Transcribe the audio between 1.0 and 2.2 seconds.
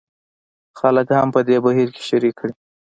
هم په دې بهیر کې